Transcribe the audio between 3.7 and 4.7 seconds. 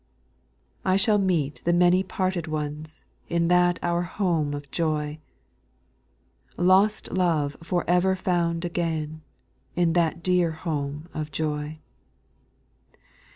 our home